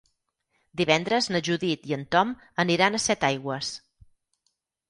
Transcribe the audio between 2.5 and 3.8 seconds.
aniran a Setaigües.